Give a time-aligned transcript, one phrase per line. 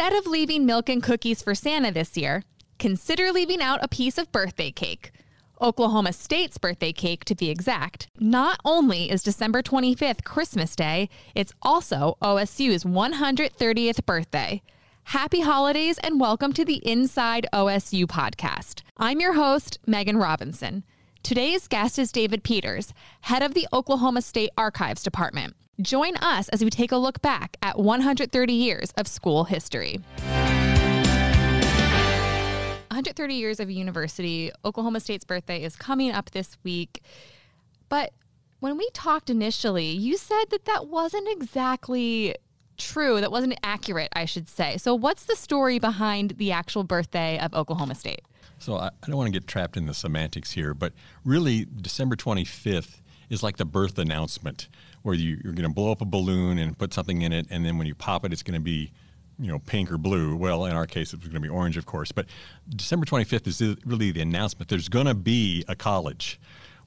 [0.00, 2.42] Instead of leaving milk and cookies for Santa this year,
[2.78, 5.12] consider leaving out a piece of birthday cake.
[5.60, 8.08] Oklahoma State's birthday cake, to be exact.
[8.18, 14.62] Not only is December 25th Christmas Day, it's also OSU's 130th birthday.
[15.04, 18.80] Happy holidays and welcome to the Inside OSU podcast.
[18.96, 20.82] I'm your host, Meghan Robinson.
[21.22, 25.56] Today's guest is David Peters, head of the Oklahoma State Archives Department.
[25.80, 30.00] Join us as we take a look back at 130 years of school history.
[32.90, 34.50] 130 years of university.
[34.64, 37.02] Oklahoma State's birthday is coming up this week.
[37.88, 38.12] But
[38.58, 42.34] when we talked initially, you said that that wasn't exactly
[42.76, 43.20] true.
[43.20, 44.76] That wasn't accurate, I should say.
[44.76, 48.20] So, what's the story behind the actual birthday of Oklahoma State?
[48.58, 50.92] So, I, I don't want to get trapped in the semantics here, but
[51.24, 54.68] really, December 25th is like the birth announcement
[55.02, 57.64] where you, are going to blow up a balloon and put something in it, and
[57.64, 58.92] then when you pop it, it's going to be
[59.38, 60.36] you know pink or blue.
[60.36, 62.12] Well, in our case, it was going to be orange, of course.
[62.12, 62.26] But
[62.68, 64.68] December 25th is really the announcement.
[64.68, 66.38] There's going to be a college.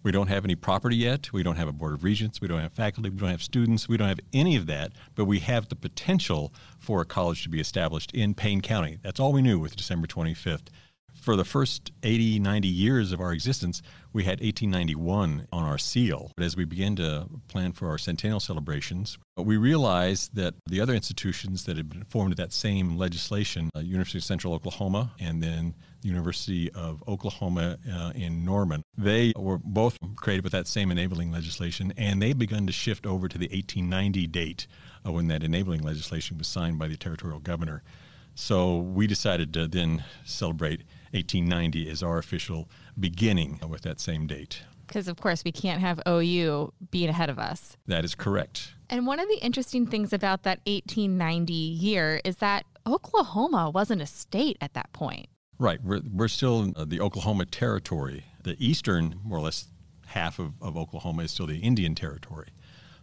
[0.04, 1.32] We don't have any property yet.
[1.32, 2.42] We don't have a board of regents.
[2.42, 3.10] We don't have faculty.
[3.10, 3.88] We don't have students.
[3.88, 4.92] We don't have any of that.
[5.16, 9.00] But we have the potential for a college to be established in Payne County.
[9.02, 10.68] That's all we knew with December 25th
[11.24, 16.32] for the first 80, 90 years of our existence, we had 1891 on our seal.
[16.36, 20.94] But as we began to plan for our centennial celebrations, we realized that the other
[20.94, 25.42] institutions that had been formed of that same legislation, uh, University of Central Oklahoma and
[25.42, 30.92] then the University of Oklahoma uh, in Norman, they were both created with that same
[30.92, 34.68] enabling legislation, and they begun to shift over to the 1890 date
[35.06, 37.82] uh, when that enabling legislation was signed by the territorial governor.
[38.36, 40.84] So we decided to then celebrate
[41.14, 42.70] 1890 is our official
[43.00, 44.64] beginning with that same date.
[44.88, 47.78] Because, of course, we can't have OU being ahead of us.
[47.88, 48.74] That is correct.
[48.90, 54.06] And one of the interesting things about that 1890 year is that Oklahoma wasn't a
[54.06, 55.28] state at that point.
[55.58, 55.82] Right.
[55.84, 58.26] We're, we're still in uh, the Oklahoma Territory.
[58.44, 59.68] The eastern, more or less,
[60.08, 62.50] half of, of Oklahoma is still the Indian Territory.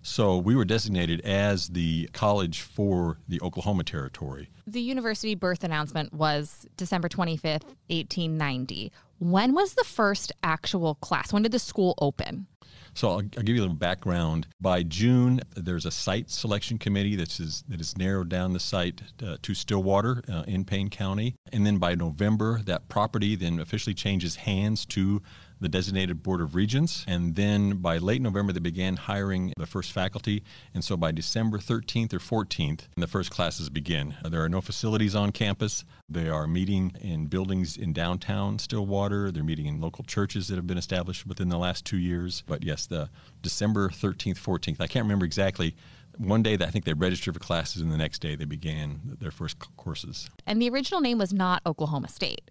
[0.02, 4.48] So we were designated as the college for the Oklahoma Territory.
[4.66, 8.92] The university birth announcement was December 25th, 1890.
[9.18, 11.32] When was the first actual class?
[11.32, 12.46] When did the school open?
[12.94, 14.46] So I'll, I'll, give you a little background.
[14.60, 19.00] By June, there's a site selection committee that is that has narrowed down the site
[19.24, 23.94] uh, to Stillwater uh, in Payne County, and then by November, that property then officially
[23.94, 25.22] changes hands to
[25.60, 27.04] the designated Board of Regents.
[27.06, 30.42] And then by late November, they began hiring the first faculty.
[30.74, 34.14] And so by December 13th or 14th, the first classes begin.
[34.24, 35.84] There are no facilities on campus.
[36.08, 39.30] They are meeting in buildings in downtown Stillwater.
[39.30, 42.42] They're meeting in local churches that have been established within the last two years.
[42.46, 43.10] But yes, the
[43.42, 45.74] December 13th, 14th, I can't remember exactly
[46.20, 49.30] one day I think they registered for classes, and the next day they began their
[49.30, 50.28] first courses.
[50.46, 52.50] And the original name was not Oklahoma State;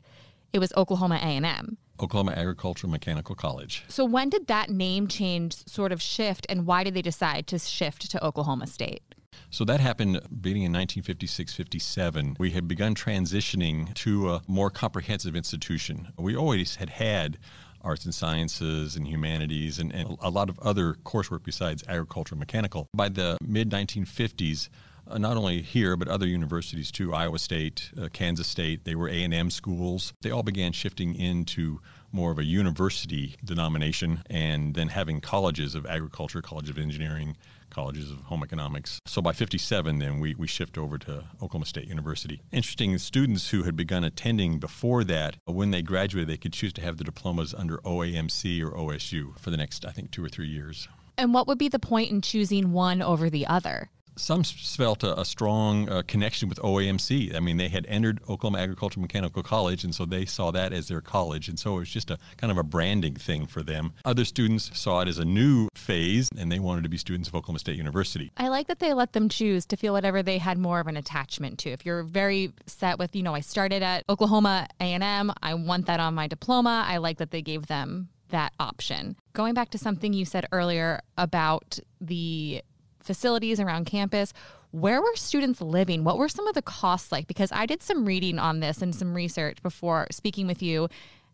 [0.53, 1.77] it was Oklahoma A and M.
[2.01, 3.83] Oklahoma Agricultural Mechanical College.
[3.87, 7.59] So when did that name change sort of shift and why did they decide to
[7.59, 9.03] shift to Oklahoma State?
[9.51, 12.38] So that happened beginning in 1956 57.
[12.39, 16.09] We had begun transitioning to a more comprehensive institution.
[16.17, 17.38] We always had had
[17.81, 22.88] arts and sciences and humanities and, and a lot of other coursework besides agricultural mechanical.
[22.93, 24.69] By the mid 1950s, uh,
[25.17, 29.49] not only here but other universities too iowa state uh, kansas state they were a&m
[29.49, 30.13] schools.
[30.21, 31.79] They all began shifting into
[32.11, 37.37] more of a university denomination and then having colleges of agriculture college of engineering
[37.69, 38.99] colleges of home economics.
[39.05, 42.41] So by 57 then we, we shift over to oklahoma state university.
[42.51, 46.81] Interesting students who had begun attending before that when they graduated they could choose to
[46.81, 50.47] have the diplomas under oamc or osu for the next i think two or three
[50.47, 50.87] years.
[51.17, 53.89] And what would be the point in choosing one over the other
[54.19, 57.35] some felt a, a strong uh, connection with OAMC.
[57.35, 60.88] I mean, they had entered Oklahoma Agricultural Mechanical College, and so they saw that as
[60.88, 61.48] their college.
[61.48, 63.94] And so it was just a kind of a branding thing for them.
[64.06, 67.36] Other students saw it as a new phase, and they wanted to be students of
[67.36, 68.31] Oklahoma State University.
[68.38, 70.98] I like that they let them choose to feel whatever they had more of an
[70.98, 71.69] attachment to.
[71.69, 76.00] If you're very set with, you know, I started at Oklahoma A&M, I want that
[76.00, 76.86] on my diploma.
[76.88, 79.15] I like that they gave them that option.
[79.33, 82.62] Going back to something you said earlier about the
[83.09, 84.33] facilities around campus.
[84.69, 86.03] Where were students living?
[86.03, 87.25] What were some of the costs like?
[87.25, 90.89] Because I did some reading on this and some research before speaking with you.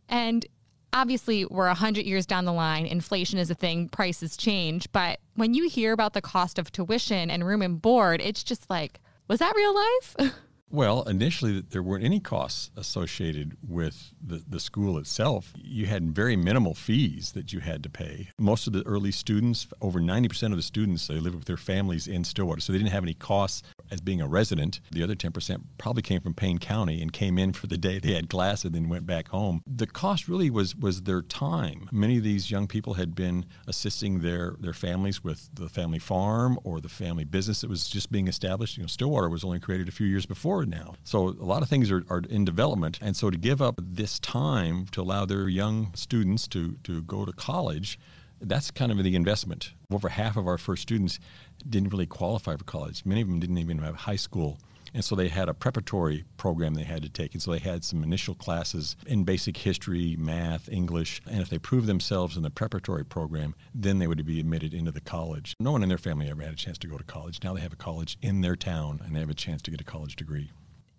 [0.07, 0.45] And
[0.93, 2.85] obviously, we're 100 years down the line.
[2.85, 4.89] Inflation is a thing, prices change.
[4.93, 8.69] But when you hear about the cost of tuition and room and board, it's just
[8.69, 10.33] like, was that real life?
[10.71, 15.53] Well, initially, there weren't any costs associated with the, the school itself.
[15.55, 18.29] You had very minimal fees that you had to pay.
[18.39, 22.07] Most of the early students, over 90% of the students, they lived with their families
[22.07, 24.81] in Stillwater, so they didn't have any costs as being a resident.
[24.91, 28.13] The other 10% probably came from Payne County and came in for the day they
[28.13, 29.61] had class and then went back home.
[29.67, 31.87] The cost really was was their time.
[31.91, 36.57] Many of these young people had been assisting their, their families with the family farm
[36.63, 38.77] or the family business that was just being established.
[38.77, 40.93] You know, Stillwater was only created a few years before now.
[41.03, 42.99] So a lot of things are, are in development.
[43.01, 47.25] And so to give up this time to allow their young students to, to go
[47.25, 47.99] to college,
[48.39, 49.73] that's kind of the investment.
[49.91, 51.19] Over half of our first students
[51.67, 53.05] didn't really qualify for college.
[53.05, 54.59] Many of them didn't even have high school
[54.95, 57.33] and so they had a preparatory program they had to take.
[57.33, 61.21] And so they had some initial classes in basic history, math, English.
[61.29, 64.91] And if they proved themselves in the preparatory program, then they would be admitted into
[64.91, 65.53] the college.
[65.59, 67.39] No one in their family ever had a chance to go to college.
[67.43, 69.81] Now they have a college in their town and they have a chance to get
[69.81, 70.51] a college degree.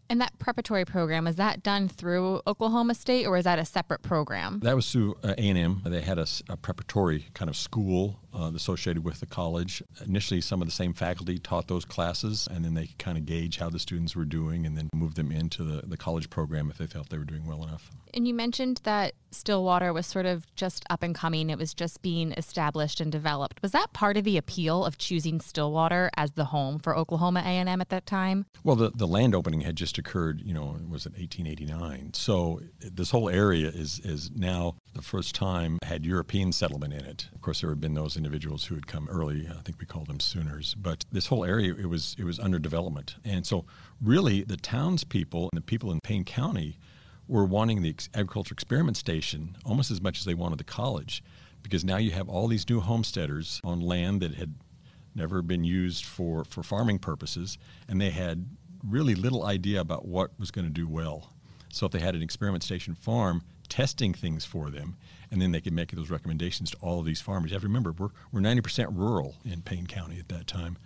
[0.08, 4.02] And that preparatory program is that done through Oklahoma State, or is that a separate
[4.02, 4.60] program?
[4.60, 5.82] That was through uh, A&M.
[5.84, 9.83] They had a, a preparatory kind of school uh, associated with the college.
[10.05, 13.25] Initially, some of the same faculty taught those classes, and then they could kind of
[13.25, 16.71] gauge how the students were doing, and then move them into the, the college program
[16.71, 17.91] if they felt they were doing well enough.
[18.15, 21.50] And you mentioned that Stillwater was sort of just up and coming.
[21.50, 23.61] It was just being established and developed.
[23.62, 27.81] Was that part of the appeal of choosing Stillwater as the home for Oklahoma A&M
[27.81, 28.47] at that time?
[28.65, 32.15] Well, the, the land opening had just occurred, you know, was in 1889.
[32.15, 37.29] So this whole area is is now the first time had European settlement in it.
[37.35, 39.49] Of course, there had been those individuals who had come early.
[39.49, 40.75] I think we called them Sooners.
[40.75, 43.64] But this whole area it was it was under development, and so
[44.02, 46.78] really the townspeople and the people in Payne County
[47.28, 51.23] were wanting the agriculture experiment station almost as much as they wanted the college
[51.62, 54.55] because now you have all these new homesteaders on land that had
[55.17, 57.58] never been used for, for farming purposes,
[57.88, 58.46] and they had
[58.87, 61.32] really little idea about what was going to do well.
[61.72, 64.97] So if they had an experiment station farm testing things for them,
[65.31, 67.51] and then they could make those recommendations to all of these farmers.
[67.51, 70.79] You have to remember, we're, we're 90% rural in Payne County at that time.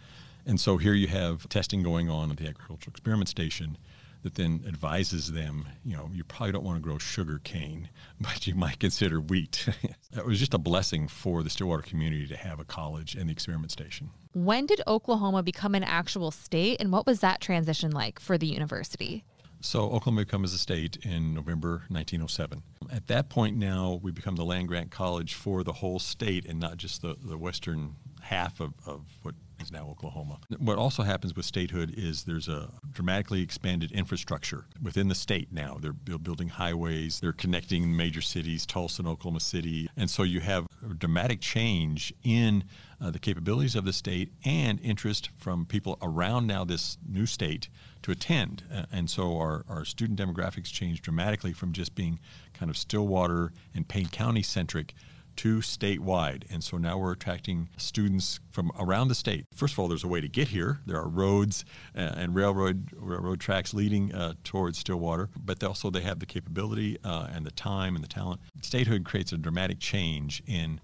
[0.46, 3.76] And so here you have testing going on at the agricultural experiment station
[4.22, 7.88] that then advises them, you know, you probably don't want to grow sugar cane,
[8.20, 9.68] but you might consider wheat.
[10.12, 13.32] it was just a blessing for the Stillwater community to have a college and the
[13.32, 14.10] experiment station.
[14.32, 18.46] When did Oklahoma become an actual state, and what was that transition like for the
[18.46, 19.24] university?
[19.62, 22.62] So Oklahoma becomes a state in November 1907.
[22.90, 26.58] At that point now, we become the land grant college for the whole state and
[26.58, 27.96] not just the, the western
[28.30, 30.38] half of, of what is now Oklahoma.
[30.58, 35.78] What also happens with statehood is there's a dramatically expanded infrastructure within the state now.
[35.80, 39.88] They're building highways, they're connecting major cities, Tulsa and Oklahoma City.
[39.96, 42.62] And so you have a dramatic change in
[43.00, 47.68] uh, the capabilities of the state and interest from people around now this new state
[48.02, 48.62] to attend.
[48.72, 52.20] Uh, and so our, our student demographics change dramatically from just being
[52.54, 54.94] kind of Stillwater and Payne County centric
[55.40, 56.44] to statewide.
[56.50, 59.46] And so now we're attracting students from around the state.
[59.54, 60.80] First of all, there's a way to get here.
[60.84, 61.64] There are roads
[61.96, 66.98] uh, and railroad railroad tracks leading uh, towards Stillwater, but also they have the capability
[67.04, 68.42] uh, and the time and the talent.
[68.60, 70.78] Statehood creates a dramatic change in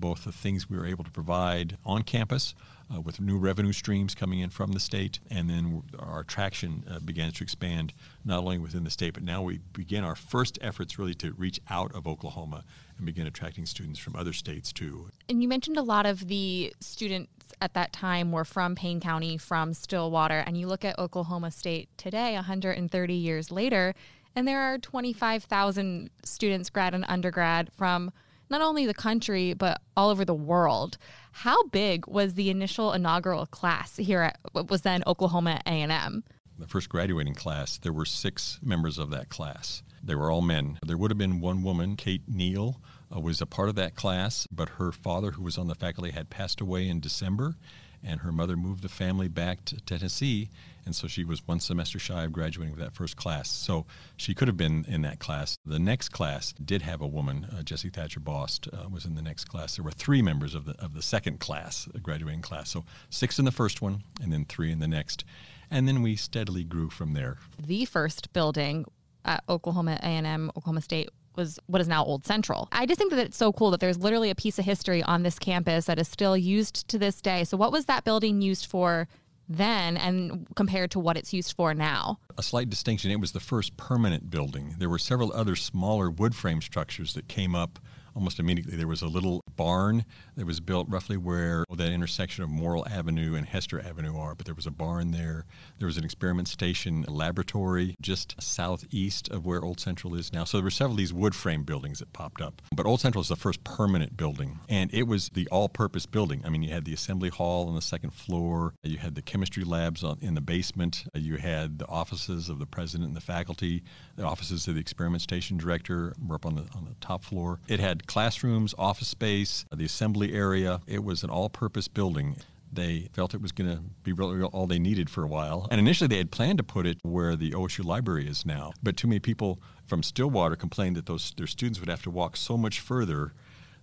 [0.00, 2.54] both the things we were able to provide on campus
[2.92, 6.98] uh, with new revenue streams coming in from the state, and then our attraction uh,
[6.98, 7.92] to expand
[8.24, 11.60] not only within the state, but now we begin our first efforts really to reach
[11.70, 12.64] out of Oklahoma
[12.96, 15.08] and begin attracting students from other states too.
[15.28, 17.30] And you mentioned a lot of the students
[17.60, 21.88] at that time were from Payne County, from Stillwater, and you look at Oklahoma State
[21.96, 23.94] today, 130 years later,
[24.34, 28.10] and there are 25,000 students, grad and undergrad, from
[28.52, 30.98] not only the country, but all over the world.
[31.32, 36.22] How big was the initial inaugural class here at what was then Oklahoma A&M?
[36.58, 39.82] The first graduating class, there were six members of that class.
[40.04, 40.78] They were all men.
[40.84, 42.80] There would have been one woman, Kate Neal,
[43.14, 46.10] uh, was a part of that class, but her father, who was on the faculty,
[46.10, 47.56] had passed away in December,
[48.04, 50.50] and her mother moved the family back to Tennessee,
[50.84, 53.48] and so she was one semester shy of graduating with that first class.
[53.48, 55.56] So she could have been in that class.
[55.64, 59.22] The next class did have a woman, uh, Jessie Thatcher Bost, uh, was in the
[59.22, 59.76] next class.
[59.76, 62.70] There were three members of the of the second class, the graduating class.
[62.70, 65.24] So six in the first one, and then three in the next,
[65.70, 67.38] and then we steadily grew from there.
[67.58, 68.84] The first building
[69.24, 72.68] at Oklahoma A&M, Oklahoma State was what is now Old Central.
[72.72, 75.22] I just think that it's so cool that there's literally a piece of history on
[75.22, 77.44] this campus that is still used to this day.
[77.44, 79.08] So, what was that building used for
[79.48, 82.18] then and compared to what it's used for now?
[82.38, 84.76] A slight distinction it was the first permanent building.
[84.78, 87.78] There were several other smaller wood frame structures that came up
[88.14, 88.76] almost immediately.
[88.76, 90.04] There was a little barn
[90.36, 94.34] that was built roughly where that intersection of Morrill Avenue and Hester Avenue are.
[94.34, 95.44] But there was a barn there.
[95.78, 100.44] There was an experiment station laboratory just southeast of where Old Central is now.
[100.44, 102.62] So there were several of these wood frame buildings that popped up.
[102.74, 106.42] But Old Central is the first permanent building, and it was the all purpose building.
[106.44, 109.64] I mean, you had the assembly hall on the second floor, you had the chemistry
[109.64, 113.82] labs in the basement, you had the offices of the president and the faculty,
[114.16, 117.60] the offices of the experiment station director were up on the, on the top floor.
[117.68, 120.80] It had classrooms, office space, uh, the assembly area.
[120.86, 122.36] It was an all purpose building
[122.72, 125.68] they felt it was going to be really all they needed for a while.
[125.70, 128.72] And initially, they had planned to put it where the OSU library is now.
[128.82, 132.36] But too many people from Stillwater complained that those their students would have to walk
[132.36, 133.34] so much further.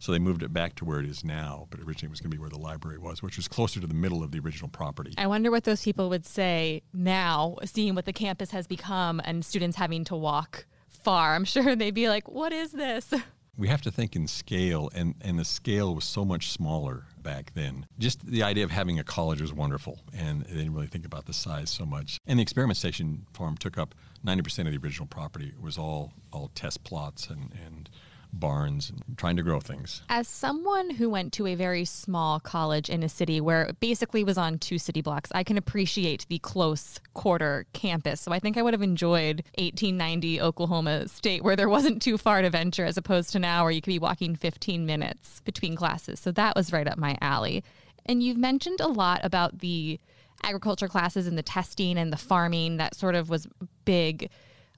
[0.02, 2.32] So they moved it back to where it is now, but originally it was going
[2.32, 4.70] to be where the library was, which was closer to the middle of the original
[4.70, 5.14] property.
[5.18, 9.44] I wonder what those people would say now, seeing what the campus has become and
[9.44, 11.36] students having to walk far.
[11.36, 13.14] I'm sure they'd be like, "What is this?"
[13.60, 17.52] we have to think in scale, and, and the scale was so much smaller back
[17.56, 17.86] then.
[18.00, 21.26] Just the idea of having a college was wonderful, and they didn't really think about
[21.26, 22.20] the size so much.
[22.26, 23.94] And the experiment station farm took up
[24.26, 25.48] 90% of the original property.
[25.48, 27.90] It was all, all test plots and, and
[28.32, 30.02] barns trying to grow things.
[30.10, 34.24] As someone who went to a very small college in a city where it basically
[34.24, 38.22] was on two city blocks, I can appreciate the close quarter campus.
[38.22, 42.42] So I think I would have enjoyed 1890 Oklahoma State where there wasn't too far
[42.42, 46.20] to venture as opposed to now where you could be walking 15 minutes between classes.
[46.20, 47.64] So that was right up my alley.
[48.06, 50.00] And you've mentioned a lot about the
[50.44, 53.48] agriculture classes and the testing and the farming that sort of was
[53.86, 54.30] big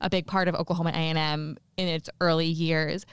[0.01, 3.05] a big part of Oklahoma A&M in its early years.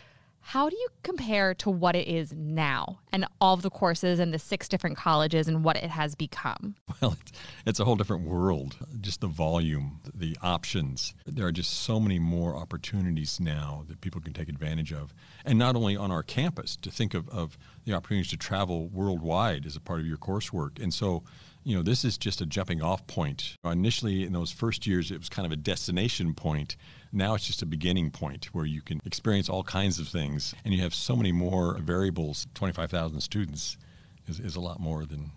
[0.49, 4.33] How do you compare to what it is now and all of the courses and
[4.33, 6.75] the six different colleges and what it has become?
[7.03, 7.19] Well,
[7.67, 8.75] it's, a whole different world.
[9.03, 11.15] Just the volume, the options.
[11.27, 15.13] There are just so many more opportunities now that people can take advantage of.
[15.45, 19.67] And not only on our campus, to think of, of the opportunities to travel worldwide
[19.67, 20.83] as a part of your coursework.
[20.83, 21.25] And so,
[21.63, 23.55] you know, this is just a jumping off point.
[23.65, 26.77] Initially, in those first years, it was kind of a destination point
[27.13, 30.75] now it's just a beginning point where you can experience all kinds of things, and
[30.75, 32.47] you have so many more variables.
[32.55, 33.77] 25,000 students
[34.27, 35.31] is, is a lot more than.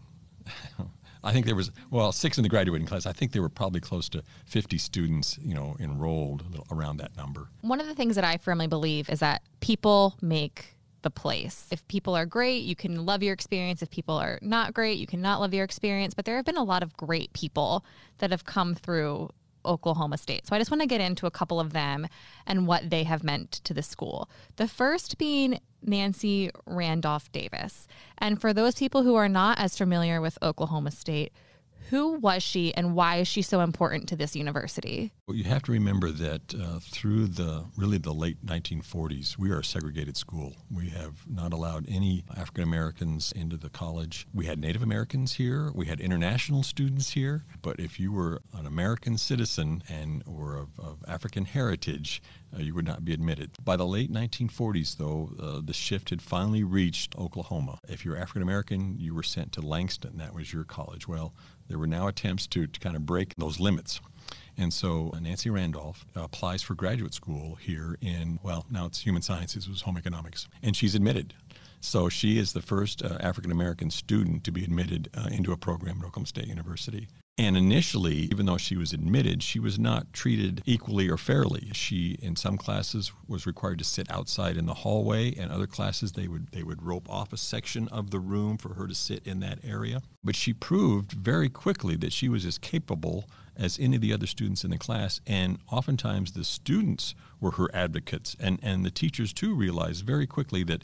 [1.24, 3.06] I think there was well six in the graduating class.
[3.06, 7.50] I think there were probably close to 50 students, you know, enrolled around that number.
[7.62, 11.68] One of the things that I firmly believe is that people make the place.
[11.72, 13.82] If people are great, you can love your experience.
[13.82, 16.14] If people are not great, you cannot love your experience.
[16.14, 17.86] But there have been a lot of great people
[18.20, 19.30] that have come through
[19.66, 20.48] Oklahoma State.
[20.48, 22.08] So I just want to get into a couple of them
[22.46, 24.30] and what they have meant to the school.
[24.56, 27.88] The first being Nancy Randolph Davis.
[28.18, 31.34] And for those people who are not as familiar with Oklahoma State,
[31.92, 35.12] who was she and why is she so important to this university?
[35.28, 39.60] Well, you have to remember that uh, through the really the late 1940s, we are
[39.60, 40.56] a segregated school.
[40.74, 44.26] We have not allowed any African Americans into the college.
[44.34, 48.66] We had Native Americans here, we had international students here, but if you were an
[48.66, 52.24] American citizen and were of, of African heritage,
[52.56, 53.52] uh, you would not be admitted.
[53.64, 57.80] By the late 1940s, though, uh, the shift had finally reached Oklahoma.
[57.90, 60.18] If you're African American, you were sent to Langston.
[60.18, 61.06] That was your college.
[61.08, 61.34] Well,
[61.72, 64.02] there were now attempts to, to kind of break those limits.
[64.58, 69.22] And so uh, Nancy Randolph applies for graduate school here in, well, now it's human
[69.22, 71.34] sciences, it was home economics, and she's admitted.
[71.80, 75.58] So she is the first uh, African American student to be admitted uh, into a
[75.58, 77.08] program at Oklahoma State University.
[77.38, 81.72] And initially, even though she was admitted, she was not treated equally or fairly.
[81.74, 86.12] She, in some classes, was required to sit outside in the hallway, and other classes
[86.12, 89.26] they would they would rope off a section of the room for her to sit
[89.26, 90.02] in that area.
[90.24, 94.28] But she proved very quickly that she was as capable as any of the other
[94.28, 99.34] students in the class, and oftentimes the students were her advocates, and and the teachers
[99.34, 100.84] too realized very quickly that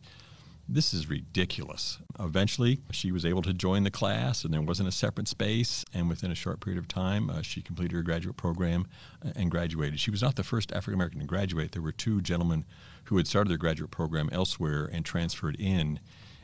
[0.70, 2.00] this is ridiculous.
[2.20, 5.86] Eventually, she was able to join the class, and there wasn't a separate space.
[5.94, 8.88] And within a short period of time, uh, she completed her graduate program
[9.26, 10.00] uh, and graduated.
[10.00, 11.72] She was not the first African American to graduate.
[11.72, 12.66] There were two gentlemen
[13.06, 16.00] who had started their graduate program elsewhere and transferred in.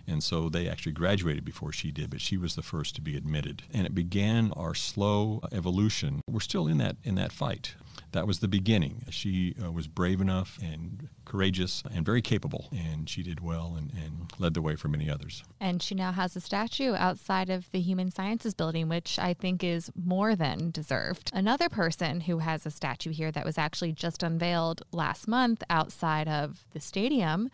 [0.07, 3.15] And so they actually graduated before she did, but she was the first to be
[3.15, 3.63] admitted.
[3.73, 6.21] And it began our slow evolution.
[6.27, 7.75] We're still in that in that fight
[8.13, 9.03] that was the beginning.
[9.09, 13.91] She uh, was brave enough and courageous and very capable, and she did well and,
[13.91, 15.43] and led the way for many others.
[15.59, 19.63] And she now has a statue outside of the Human Sciences Building, which I think
[19.63, 21.31] is more than deserved.
[21.33, 26.27] Another person who has a statue here that was actually just unveiled last month outside
[26.27, 27.49] of the stadium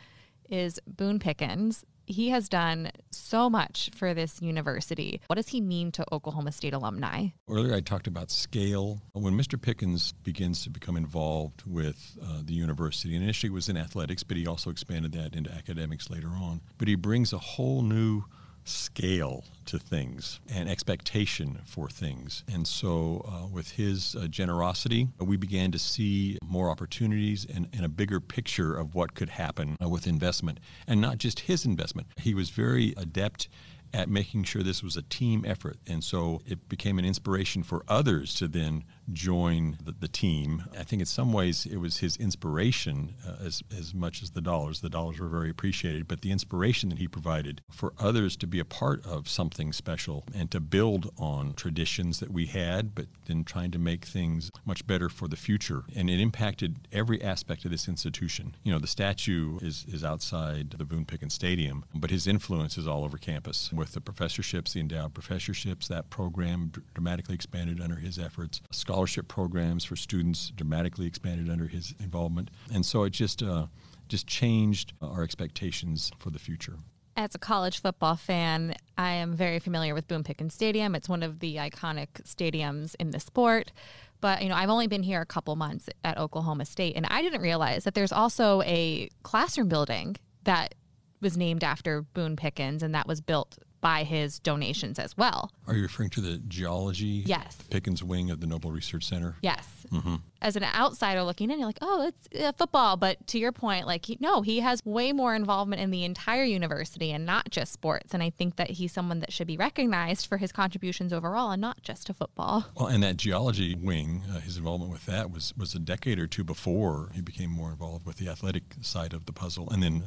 [0.50, 5.22] is Boone Pickens He has done so much for this university.
[5.28, 7.28] What does he mean to Oklahoma State alumni?
[7.48, 9.04] Earlier, I talked about scale.
[9.14, 9.62] When Mr.
[9.62, 14.24] Pickens begins to become involved with uh, the university, and initially it was in athletics,
[14.24, 16.62] but he also expanded that into academics later on.
[16.80, 18.24] But he brings a whole new
[18.70, 22.44] scale to things and expectation for things.
[22.52, 27.86] And so, uh, with his uh, generosity, we began to see more opportunities and, and,
[27.86, 30.60] a bigger picture of what could happen uh, with investment.
[30.88, 33.48] And not just his investment, he was very adept
[33.94, 35.78] at making sure this was a team effort.
[35.88, 40.64] And so it became an inspiration for others to then join the, the team.
[40.78, 44.42] I think in some ways it was his inspiration uh, as, as much as the
[44.42, 44.82] dollars.
[44.82, 48.60] The dollars were very appreciated, but the inspiration that he provided for others to be
[48.60, 53.44] a part of something special and to build on traditions that we had, but then
[53.44, 55.84] trying to make things much better for the future.
[55.96, 58.56] And it impacted every aspect of this institution.
[58.64, 62.88] You know, the statue is, is outside the Boone Pickens Stadium, but his influence is
[62.88, 63.72] all over campus.
[63.72, 68.62] With the professorships, the endowed professorships, that program dramatically expanded under his efforts.
[69.00, 73.66] Scholarship programs for students dramatically expanded under his involvement, and so it just uh,
[74.10, 76.74] just changed our expectations for the future.
[77.16, 80.96] As a college football fan, I am very familiar with Boone Pickens Stadium.
[80.96, 83.72] It's one of the iconic stadiums in the sport.
[84.20, 87.22] But you know, I've only been here a couple months at Oklahoma State, and I
[87.22, 90.76] didn't realize that there's also a classroom building that
[91.22, 95.52] was named after Boone Pickens, and that was built by his donations as well.
[95.68, 97.24] Are you referring to the geology?
[97.26, 97.58] Yes.
[97.70, 99.36] Pickens wing of the Noble Research Center?
[99.42, 99.68] Yes.
[99.92, 100.16] Mm-hmm.
[100.42, 102.98] As an outsider looking in, you're like, oh, it's uh, football.
[102.98, 106.44] But to your point, like, he, no, he has way more involvement in the entire
[106.44, 108.14] university and not just sports.
[108.14, 111.62] And I think that he's someone that should be recognized for his contributions overall and
[111.62, 112.66] not just to football.
[112.76, 116.28] Well, and that geology wing, uh, his involvement with that was, was a decade or
[116.28, 119.70] two before he became more involved with the athletic side of the puzzle.
[119.70, 120.04] And then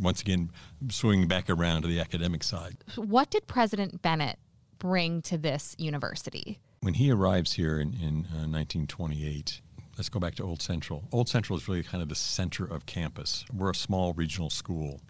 [0.00, 0.50] once again,
[0.90, 2.76] swinging back around to the academic side.
[2.96, 4.38] What did President Bennett
[4.78, 6.58] bring to this university?
[6.80, 9.60] When he arrives here in, in uh, 1928,
[9.96, 11.04] let's go back to Old Central.
[11.12, 13.44] Old Central is really kind of the center of campus.
[13.52, 15.00] We're a small regional school.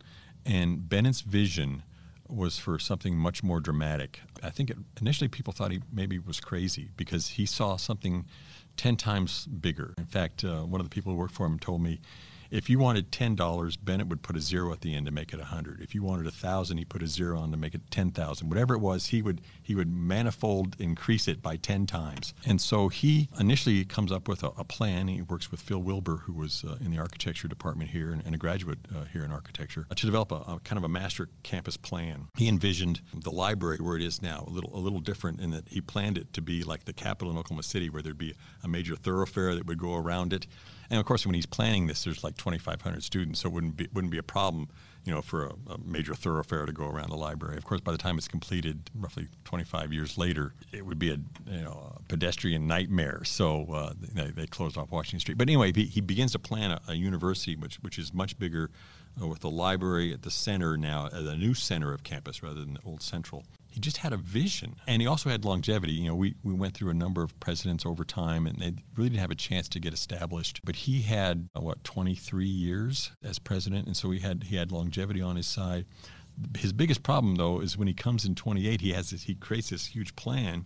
[0.45, 1.83] And Bennett's vision
[2.29, 4.21] was for something much more dramatic.
[4.43, 8.27] I think it, initially people thought he maybe was crazy because he saw something
[8.77, 9.95] 10 times bigger.
[9.99, 12.01] In fact, uh, one of the people who worked for him told me
[12.57, 15.35] if you wanted ten dollars, Bennett would put a zero at the end to make
[15.35, 15.83] it a hundred.
[15.83, 18.49] If you wanted a thousand, he put a zero on to make it ten thousand.
[18.49, 22.33] Whatever it was, he would he would manifold increase it by ten times.
[22.47, 25.09] And so he initially comes up with a, a plan.
[25.09, 28.35] He works with Phil Wilbur, who was uh, in the architecture department here and, and
[28.35, 31.29] a graduate uh, here in architecture, uh, to develop a, a, kind of a master
[31.43, 32.29] campus plan.
[32.37, 35.69] He envisioned the library where it is now a little a little different in that
[35.69, 38.69] he planned it to be like the Capitol in Oklahoma City, where there'd be a
[38.69, 40.47] major thoroughfare that would go around it.
[40.91, 43.89] And of course, when he's planning this, there's like 2,500 students, so it wouldn't be
[43.93, 44.69] wouldn't be a problem,
[45.05, 47.57] you know, for a, a, major thoroughfare to go around the library.
[47.57, 51.19] Of course, by the time it's completed, roughly 25 years later, it would be a
[51.51, 53.23] you know a pedestrian nightmare.
[53.25, 55.39] So uh, they, they, closed off Washington Street.
[55.39, 58.71] But anyway, he, he begins to plan a, a, university which which is much bigger,
[59.21, 62.75] uh, with the library at the center now, a new center of campus rather than
[62.75, 63.45] the old central
[63.77, 64.77] he just had a vision.
[64.87, 65.93] And he also had longevity.
[65.93, 69.11] You know, we, we went through a number of presidents over time and they really
[69.11, 70.63] didn't have a chance to get established.
[70.65, 73.87] But he had, uh, what, 23 years as president.
[73.87, 75.85] And so he had, he had longevity on his side.
[76.57, 79.69] His biggest problem, though, is when he comes in 28, he has this, he creates
[79.69, 80.65] this huge plan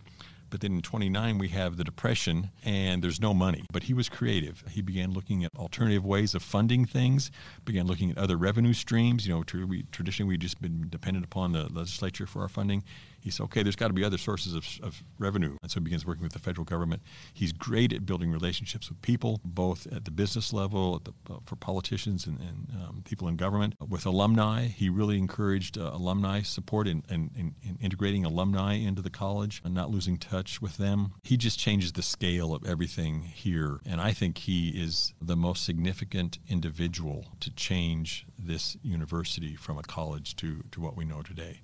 [0.51, 3.65] but then in 29, we have the Depression, and there's no money.
[3.71, 4.63] But he was creative.
[4.69, 7.31] He began looking at alternative ways of funding things,
[7.65, 9.25] began looking at other revenue streams.
[9.25, 12.83] You know, we, traditionally we've just been dependent upon the legislature for our funding
[13.21, 15.55] he said, okay, there's got to be other sources of, of revenue.
[15.61, 17.03] And so he begins working with the federal government.
[17.33, 21.55] He's great at building relationships with people, both at the business level, the, uh, for
[21.55, 23.75] politicians and, and um, people in government.
[23.87, 29.03] With alumni, he really encouraged uh, alumni support and in, in, in, integrating alumni into
[29.03, 31.13] the college and not losing touch with them.
[31.23, 33.79] He just changes the scale of everything here.
[33.85, 39.83] And I think he is the most significant individual to change this university from a
[39.83, 41.61] college to, to what we know today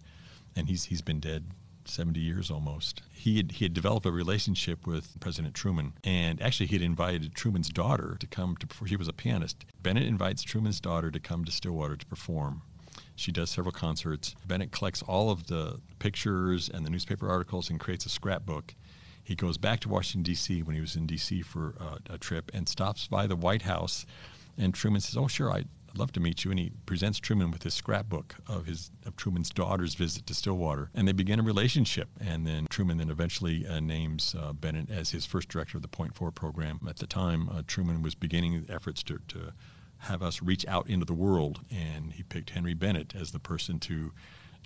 [0.57, 1.45] and he's he's been dead
[1.85, 3.01] 70 years almost.
[3.13, 7.33] He had, he had developed a relationship with President Truman, and actually he had invited
[7.33, 8.67] Truman's daughter to come to.
[8.85, 9.63] She was a pianist.
[9.81, 12.63] Bennett invites Truman's daughter to come to Stillwater to perform.
[13.17, 14.35] She does several concerts.
[14.45, 18.75] Bennett collects all of the pictures and the newspaper articles and creates a scrapbook.
[19.23, 20.63] He goes back to Washington D.C.
[20.63, 21.41] when he was in D.C.
[21.41, 24.05] for uh, a trip and stops by the White House.
[24.57, 26.51] And Truman says, "Oh, sure, I'd love to meet you.
[26.51, 30.89] And he presents Truman with his scrapbook of his of Truman's daughter's visit to Stillwater,
[30.93, 32.09] and they begin a relationship.
[32.19, 35.87] And then Truman then eventually uh, names uh, Bennett as his first director of the
[35.87, 36.79] Point Four program.
[36.87, 39.53] At the time, uh, Truman was beginning efforts to, to
[39.99, 41.61] have us reach out into the world.
[41.71, 44.11] And he picked Henry Bennett as the person to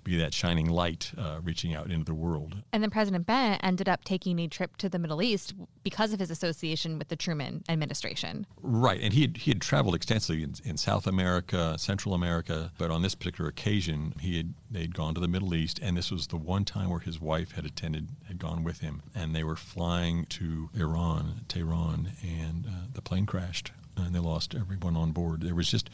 [0.04, 2.56] be that shining light uh, reaching out into the world.
[2.74, 6.20] And then President Bennett ended up taking a trip to the Middle East because of
[6.20, 8.46] his association with the Truman administration.
[8.62, 9.00] Right.
[9.02, 13.02] And he had, he had traveled extensively in, in South America, Central America, but on
[13.02, 16.38] this particular occasion, he had they'd gone to the Middle East, and this was the
[16.38, 20.26] one time where his wife had attended, had gone with him, and they were flying
[20.26, 25.42] to Iran, Tehran, and uh, the plane crashed, and they lost everyone on board.
[25.42, 25.90] There was just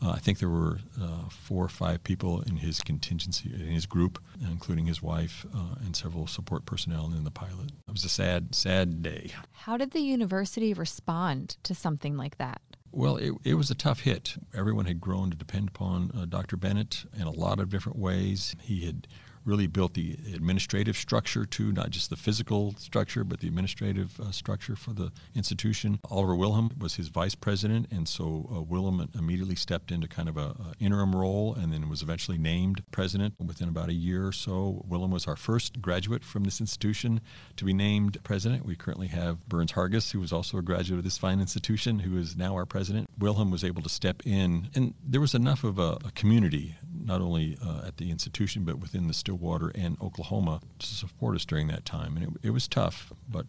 [0.00, 3.86] uh, I think there were uh, four or five people in his contingency, in his
[3.86, 7.72] group, including his wife uh, and several support personnel and the pilot.
[7.88, 9.32] It was a sad, sad day.
[9.52, 12.60] How did the university respond to something like that?
[12.92, 14.36] Well, it, it was a tough hit.
[14.54, 16.56] Everyone had grown to depend upon uh, Dr.
[16.56, 18.54] Bennett in a lot of different ways.
[18.62, 19.08] He had
[19.48, 24.30] really built the administrative structure too, not just the physical structure, but the administrative uh,
[24.30, 25.98] structure for the institution.
[26.10, 30.36] Oliver Willham was his vice president, and so uh, Willham immediately stepped into kind of
[30.36, 34.32] a, a, interim role, and then was eventually named president within about a year or
[34.32, 34.84] so.
[34.88, 37.20] Willham was our first graduate from this institution
[37.56, 38.66] to be named president.
[38.66, 42.18] We currently have Burns Hargis, who was also a graduate of this fine institution, who
[42.18, 43.08] is now our president.
[43.18, 47.22] Willham was able to step in, and there was enough of a, a community, not
[47.22, 51.44] only uh, at the institution but within the Still Stillwater and Oklahoma to support us
[51.44, 52.16] during that time.
[52.16, 53.46] And it, it was tough, but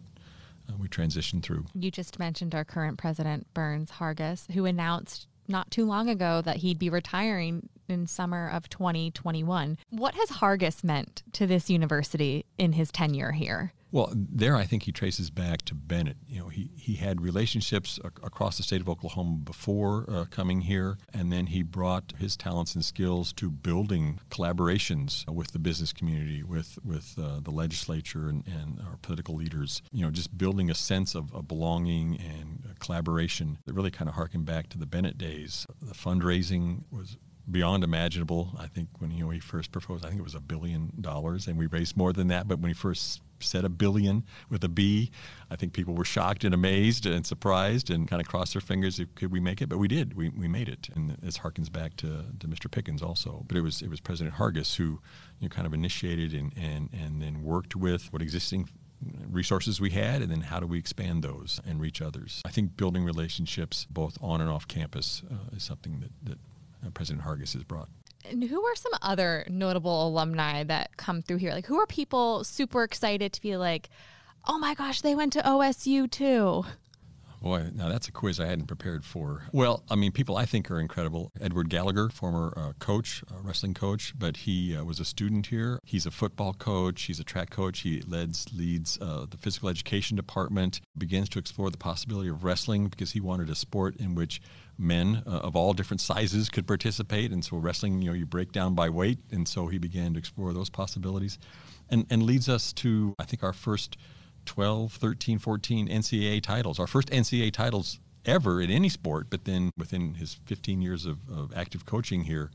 [0.68, 1.66] uh, we transitioned through.
[1.74, 6.58] You just mentioned our current president, Burns Hargis, who announced not too long ago that
[6.58, 9.78] he'd be retiring in summer of 2021.
[9.90, 13.72] What has Hargis meant to this university in his tenure here?
[13.92, 16.16] Well, there I think he traces back to Bennett.
[16.28, 20.60] You know, he, he had relationships ac- across the state of Oklahoma before uh, coming
[20.60, 25.92] here, and then he brought his talents and skills to building collaborations with the business
[25.92, 29.82] community, with with uh, the legislature and, and our political leaders.
[29.90, 34.14] You know, just building a sense of, of belonging and collaboration that really kind of
[34.14, 35.66] harkened back to the Bennett days.
[35.82, 37.16] The fundraising was
[37.50, 38.54] beyond imaginable.
[38.58, 41.48] I think when you know he first proposed, I think it was a billion dollars,
[41.48, 42.46] and we raised more than that.
[42.46, 45.10] But when he first said a billion with a B.
[45.50, 49.00] I think people were shocked and amazed and surprised and kind of crossed their fingers
[49.14, 50.14] could we make it, but we did.
[50.14, 52.70] We, we made it, and this harkens back to, to Mr.
[52.70, 53.44] Pickens also.
[53.48, 55.00] But it was it was President Hargis who
[55.40, 58.68] you know, kind of initiated and, and, and then worked with what existing
[59.30, 62.42] resources we had and then how do we expand those and reach others.
[62.44, 66.38] I think building relationships both on and off campus uh, is something that, that
[66.86, 67.88] uh, President Hargis has brought.
[68.28, 71.52] And who are some other notable alumni that come through here?
[71.52, 73.88] Like, who are people super excited to be like,
[74.46, 76.64] oh my gosh, they went to OSU too?
[77.40, 79.44] Boy, now that's a quiz I hadn't prepared for.
[79.50, 81.32] Well, I mean, people I think are incredible.
[81.40, 85.78] Edward Gallagher, former uh, coach, uh, wrestling coach, but he uh, was a student here.
[85.84, 87.02] He's a football coach.
[87.02, 87.80] He's a track coach.
[87.80, 90.82] He leads leads uh, the physical education department.
[90.98, 94.42] Begins to explore the possibility of wrestling because he wanted a sport in which
[94.76, 97.30] men uh, of all different sizes could participate.
[97.30, 100.18] And so wrestling, you know, you break down by weight, and so he began to
[100.18, 101.38] explore those possibilities,
[101.88, 103.96] and and leads us to I think our first
[104.46, 106.78] 12, 13, 14 NCAA titles.
[106.78, 111.18] Our first NCAA titles ever in any sport, but then within his 15 years of,
[111.30, 112.50] of active coaching here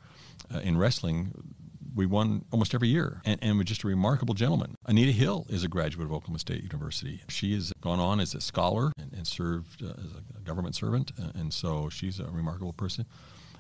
[0.54, 1.34] uh, in wrestling,
[1.95, 4.76] we won almost every year and, and was just a remarkable gentleman.
[4.86, 7.21] Anita Hill is a graduate of Oklahoma State University.
[7.30, 11.13] She has gone on as a scholar and, and served uh, as a government servant,
[11.19, 13.06] uh, and so she's a remarkable person.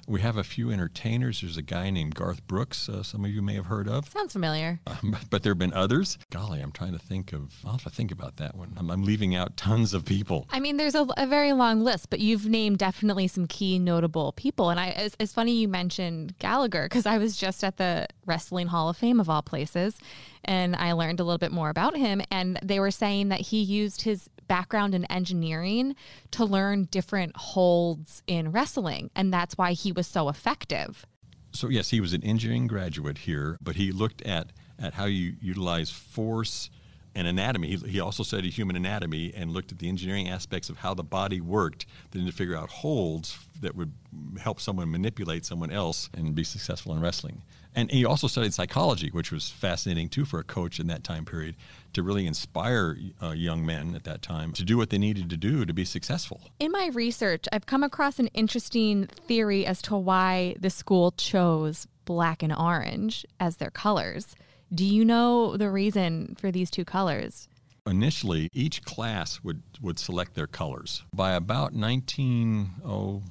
[0.07, 1.41] We have a few entertainers.
[1.41, 4.07] There's a guy named Garth Brooks, uh, some of you may have heard of.
[4.09, 4.79] Sounds familiar.
[4.87, 6.17] Um, but there have been others.
[6.29, 8.73] Golly, I'm trying to think of, I'll have to think about that one.
[8.77, 10.47] I'm, I'm leaving out tons of people.
[10.51, 14.31] I mean, there's a, a, very long list, but you've named definitely some key notable
[14.33, 14.69] people.
[14.69, 18.67] And I, it's, it's funny you mentioned Gallagher because I was just at the Wrestling
[18.67, 19.97] Hall of Fame of all places
[20.45, 22.21] and I learned a little bit more about him.
[22.31, 25.95] And they were saying that he used his background in engineering
[26.31, 29.09] to learn different holds in wrestling.
[29.15, 31.05] And that's why he was so effective.
[31.51, 35.35] So, yes, he was an engineering graduate here, but he looked at, at how you
[35.41, 36.69] utilize force
[37.15, 37.75] and anatomy.
[37.75, 41.03] He, he also studied human anatomy and looked at the engineering aspects of how the
[41.03, 43.93] body worked, then to figure out holds that would
[44.39, 47.41] help someone manipulate someone else and be successful in wrestling.
[47.77, 51.25] And he also studied psychology, which was fascinating too for a coach in that time
[51.25, 51.55] period
[51.93, 55.37] to really inspire uh, young men at that time to do what they needed to
[55.37, 56.41] do to be successful.
[56.59, 61.87] In my research, I've come across an interesting theory as to why the school chose
[62.05, 64.35] black and orange as their colors.
[64.73, 67.47] Do you know the reason for these two colors?
[67.87, 71.03] Initially, each class would, would select their colors.
[71.13, 73.21] By about 19, oh,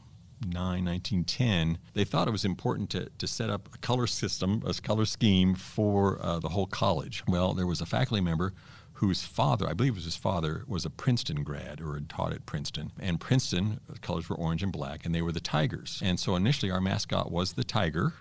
[0.52, 5.06] 1910, they thought it was important to, to set up a color system, a color
[5.06, 7.24] scheme for uh, the whole college.
[7.26, 8.52] Well, there was a faculty member
[8.94, 12.32] whose father, I believe it was his father, was a Princeton grad or had taught
[12.32, 12.92] at Princeton.
[13.00, 16.00] And Princeton, the colors were orange and black, and they were the Tigers.
[16.02, 18.14] And so initially our mascot was the tiger,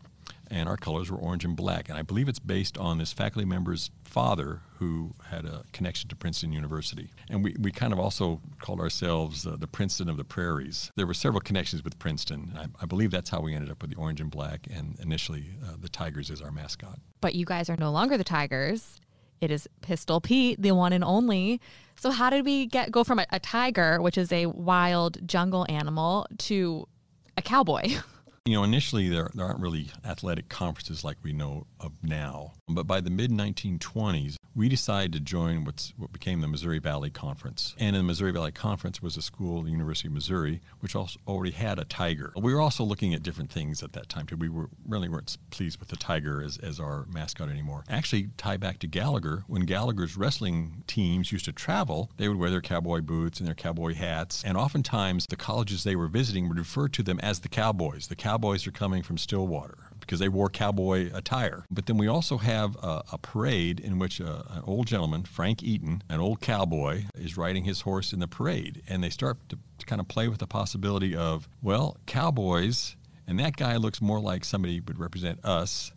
[0.54, 1.90] and our colors were orange and black.
[1.90, 6.16] And I believe it's based on this faculty member's father who had a connection to
[6.16, 7.10] Princeton University.
[7.28, 10.92] And we, we kind of also called ourselves uh, the Princeton of the Prairies.
[10.96, 12.54] There were several connections with Princeton.
[12.56, 15.46] I, I, believe that's how we ended up with the orange and black, and initially
[15.66, 17.00] uh, the Tigers as our mascot.
[17.20, 19.00] But you guys are no longer the Tigers.
[19.42, 21.60] It is Pistol Pete, the one and only.
[21.96, 25.66] So how did we get go from a, a tiger, which is a wild jungle
[25.68, 26.88] animal, to
[27.36, 27.96] a cowboy?
[28.46, 32.52] You know, initially there, there aren't really athletic conferences like we know of now.
[32.68, 37.10] But by the mid 1920s, we decided to join what's what became the Missouri Valley
[37.10, 37.74] Conference.
[37.80, 41.22] And in the Missouri Valley Conference was a school, the University of Missouri, which also
[41.26, 42.34] already had a tiger.
[42.36, 44.36] We were also looking at different things at that time too.
[44.36, 47.86] We were really weren't pleased with the tiger as, as our mascot anymore.
[47.88, 52.50] Actually, tie back to Gallagher, when Gallagher's wrestling teams used to travel, they would wear
[52.50, 54.44] their cowboy boots and their cowboy hats.
[54.46, 58.08] And oftentimes the colleges they were visiting would refer to them as the cowboys.
[58.08, 61.66] The cowboys are coming from Stillwater because they wore cowboy attire.
[61.72, 65.24] But then we also have a, a parade in which a, uh, an old gentleman,
[65.24, 68.82] Frank Eaton, an old cowboy, is riding his horse in the parade.
[68.88, 72.96] And they start to, to kind of play with the possibility of, well, cowboys,
[73.28, 75.92] and that guy looks more like somebody would represent us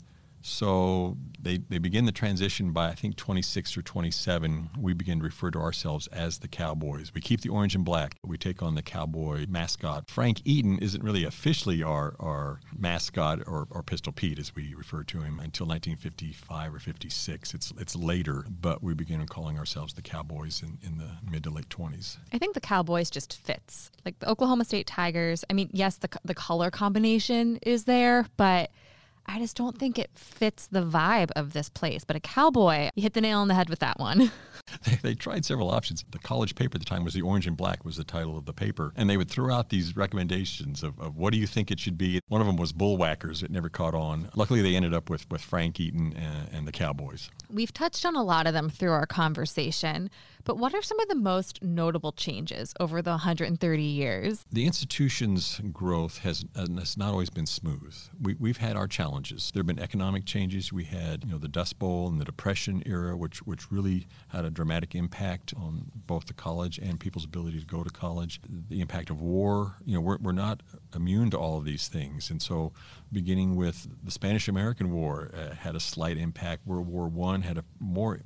[0.47, 4.71] so they, they begin the transition by, I think, 26 or 27.
[4.79, 7.13] We begin to refer to ourselves as the Cowboys.
[7.13, 10.09] We keep the orange and black, we take on the Cowboy mascot.
[10.09, 15.03] Frank Eaton isn't really officially our, our mascot or, or Pistol Pete, as we refer
[15.05, 17.55] to him, until 1955 or 56.
[17.55, 21.51] It's, it's later, but we begin calling ourselves the Cowboys in, in the mid to
[21.51, 22.19] late 20s.
[22.33, 23.91] I think the Cowboys just fits.
[24.05, 28.71] Like the Oklahoma State Tigers, I mean, yes, the, the color combination is there, but–
[29.29, 32.05] I just don't think it fits the vibe of this place.
[32.05, 34.31] But a cowboy, you hit the nail on the head with that one.
[34.85, 36.05] they, they, tried several options.
[36.11, 38.45] The college paper at the time was the Orange and Black was the title of
[38.45, 41.71] the paper, and they would throw out these recommendations of, of what do you think
[41.71, 42.21] it should be.
[42.29, 43.43] One of them was Bullwhackers.
[43.43, 44.29] It never caught on.
[44.35, 47.31] Luckily, they ended up with with Frank Eaton and, and the Cowboys.
[47.51, 50.11] We've touched on a lot of them through our conversation.
[50.47, 54.45] But what are some of the most notable changes over the 130 years?
[54.53, 57.97] The institution's growth has, has not always been smooth.
[58.23, 59.51] We, we've had our challenges.
[59.53, 60.73] There have been economic changes.
[60.73, 64.45] We had you know the Dust Bowl and the Depression era, which which really had
[64.45, 68.41] a dramatic impact on both the college and people's ability to go to college.
[68.71, 69.77] The impact of war.
[69.85, 70.63] You know, we're, we're not
[70.95, 72.73] immune to all of these things, and so
[73.13, 76.67] beginning with the Spanish American War uh, had a slight impact.
[76.67, 78.19] World War One had a more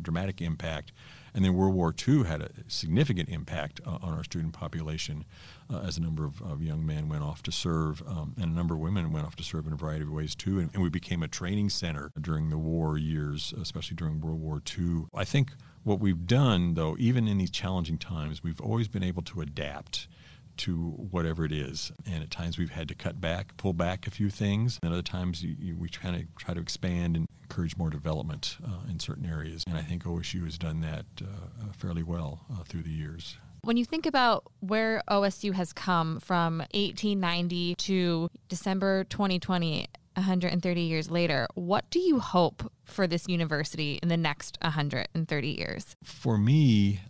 [0.00, 0.92] dramatic impact.
[1.34, 5.24] And then World War II had a significant impact uh, on our student population
[5.72, 8.54] uh, as a number of, of, young men went off to serve, um, and a
[8.54, 10.58] number of women went off to serve in a variety of ways too.
[10.58, 14.62] And, and we became a training center during the war years, especially during World War
[14.78, 15.04] II.
[15.14, 15.52] I think
[15.84, 20.08] what we've done, though, even in these challenging times, we've always been able to adapt
[20.58, 21.92] to whatever it is.
[22.06, 24.78] And at times we've had to cut back, pull back a few things.
[24.82, 28.58] And other times you, you, we kind of try to expand and encourage more development
[28.64, 29.64] uh, in certain areas.
[29.66, 33.38] And I think OSU has done that uh, uh, fairly well uh, through the years.
[33.62, 39.86] When you think about where OSU has come from 1890 to December 2020,
[40.18, 45.96] 130 years later, what do you hope for this university in the next 130 years?
[46.02, 47.00] For me,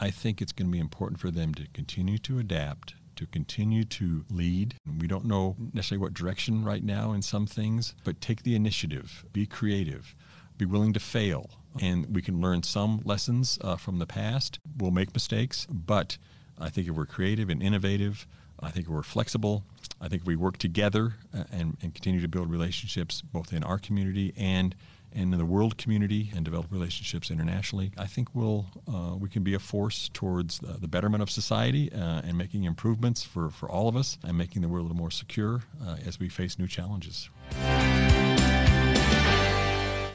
[0.00, 3.84] I think it's going to be important for them to continue to adapt, to continue
[3.84, 4.74] to lead.
[4.98, 9.24] We don't know necessarily what direction right now in some things, but take the initiative,
[9.32, 10.14] be creative,
[10.58, 11.50] be willing to fail.
[11.80, 14.58] And we can learn some lessons uh, from the past.
[14.76, 16.18] We'll make mistakes, but
[16.58, 18.26] I think if we're creative and innovative,
[18.60, 19.64] I think if we're flexible,
[20.00, 23.62] I think if we work together uh, and, and continue to build relationships both in
[23.64, 24.74] our community and
[25.12, 29.42] and in the world community and develop relationships internationally, I think we'll uh, we can
[29.42, 33.68] be a force towards the, the betterment of society uh, and making improvements for, for
[33.68, 36.68] all of us and making the world a more secure uh, as we face new
[36.68, 37.28] challenges.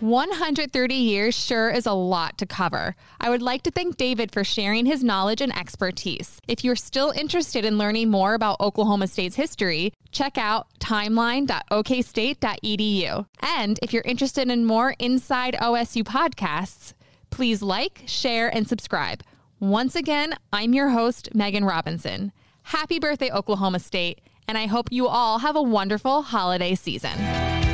[0.06, 2.96] 130 years sure is a lot to cover.
[3.20, 6.39] I would like to thank David for sharing his knowledge and expertise.
[6.48, 13.26] If you're still interested in learning more about Oklahoma State's history, check out timeline.okstate.edu.
[13.41, 16.94] And if you're interested in more Inside OSU podcasts,
[17.32, 19.24] please like, share, and subscribe.
[19.60, 22.32] Once again, I'm your host, Meghan Robinson.
[22.62, 27.64] Happy birthday, Oklahoma State, and I hope you all have a wonderful holiday season.